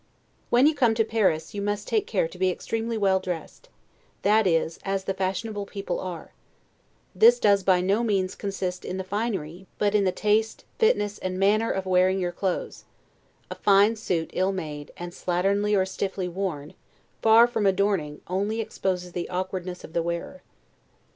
When 0.49 0.65
you 0.65 0.73
come 0.73 0.95
to 0.95 1.05
Paris, 1.05 1.53
you 1.53 1.61
may 1.61 1.75
take 1.75 2.07
care 2.07 2.27
to 2.27 2.37
be 2.39 2.49
extremely 2.49 2.97
well 2.97 3.19
dressed; 3.19 3.69
that 4.23 4.47
is, 4.47 4.79
as 4.81 5.03
the 5.03 5.13
fashionable 5.13 5.67
people 5.67 5.99
are; 5.99 6.31
this 7.13 7.39
does 7.39 7.61
by 7.61 7.81
no 7.81 8.03
means 8.03 8.33
consist 8.33 8.83
in 8.83 8.97
the 8.97 9.03
finery, 9.03 9.67
but 9.77 9.93
in 9.93 10.03
the 10.03 10.11
taste, 10.11 10.65
fitness, 10.79 11.19
and 11.19 11.37
manner 11.37 11.69
of 11.69 11.85
wearing 11.85 12.17
your 12.19 12.31
clothes; 12.31 12.83
a 13.51 13.53
fine 13.53 13.95
suit 13.95 14.31
ill 14.33 14.51
made, 14.51 14.89
and 14.97 15.11
slatternly 15.11 15.77
or 15.77 15.85
stiffly 15.85 16.27
worn, 16.27 16.73
far 17.21 17.45
from 17.45 17.67
adorning, 17.67 18.21
only 18.25 18.59
exposes 18.59 19.11
the 19.11 19.29
awkwardness 19.29 19.83
of 19.83 19.93
the 19.93 20.01
wearer. 20.01 20.41